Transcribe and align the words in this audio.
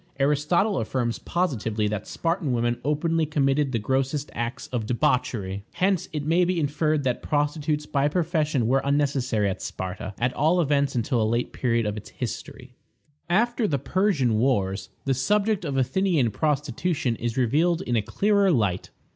Aristotle 0.19 0.79
affirms 0.79 1.19
positively 1.19 1.87
that 1.87 2.05
the 2.05 2.09
Spartan 2.09 2.53
women 2.53 2.79
openly 2.83 3.27
committed 3.27 3.71
the 3.71 3.77
grossest 3.77 4.31
acts 4.33 4.65
of 4.69 4.87
debauchery. 4.87 5.63
Hence 5.73 6.09
it 6.11 6.25
may 6.25 6.43
be 6.43 6.59
inferred 6.59 7.03
that 7.03 7.21
prostitutes 7.21 7.85
by 7.85 8.07
profession 8.07 8.65
were 8.65 8.81
unnecessary 8.83 9.47
at 9.47 9.61
Sparta, 9.61 10.15
at 10.17 10.33
all 10.33 10.59
events 10.59 10.95
until 10.95 11.21
a 11.21 11.23
late 11.31 11.53
period 11.53 11.85
of 11.85 11.97
its 11.97 12.09
history. 12.09 12.73
After 13.29 13.67
the 13.67 13.77
Persian 13.77 14.39
wars, 14.39 14.89
the 15.05 15.13
subject 15.13 15.63
of 15.63 15.77
Athenian 15.77 16.31
prostitution 16.31 17.15
is 17.17 17.37
revealed 17.37 17.83
in 17.83 17.95
a 17.95 18.01
clearer 18.01 18.49
light. 18.49 18.89